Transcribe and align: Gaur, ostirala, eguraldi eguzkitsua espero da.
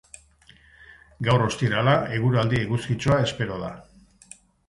Gaur, 1.27 1.43
ostirala, 1.49 1.93
eguraldi 2.17 2.59
eguzkitsua 2.63 3.21
espero 3.29 3.59
da. 3.67 3.71